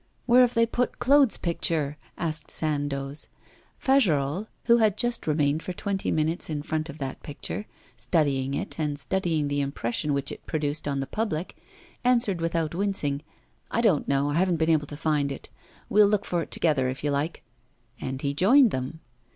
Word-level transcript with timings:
'Where 0.25 0.41
have 0.41 0.55
they 0.55 0.65
put 0.65 0.97
Claude's 0.97 1.37
picture?' 1.37 1.95
asked 2.17 2.49
Sandoz. 2.49 3.27
Fagerolles, 3.77 4.47
who 4.63 4.77
had 4.77 4.97
just 4.97 5.27
remained 5.27 5.61
for 5.61 5.73
twenty 5.73 6.09
minutes 6.09 6.49
in 6.49 6.63
front 6.63 6.89
of 6.89 6.97
that 6.97 7.21
picture 7.21 7.67
studying 7.95 8.55
it 8.55 8.79
and 8.79 8.97
studying 8.97 9.47
the 9.47 9.61
impression 9.61 10.11
which 10.15 10.31
it 10.31 10.43
produced 10.47 10.87
on 10.87 11.01
the 11.01 11.05
public, 11.05 11.55
answered 12.03 12.41
without 12.41 12.73
wincing, 12.73 13.21
'I 13.69 13.81
don't 13.81 14.07
know; 14.07 14.31
I 14.31 14.39
haven't 14.39 14.57
been 14.57 14.71
able 14.71 14.87
to 14.87 14.97
find 14.97 15.31
it. 15.31 15.49
We'll 15.87 16.07
look 16.07 16.25
for 16.25 16.41
it 16.41 16.49
together 16.49 16.89
if 16.89 17.03
you 17.03 17.11
like.' 17.11 17.43
And 18.01 18.23
he 18.23 18.33
joined 18.33 18.71
them. 18.71 19.01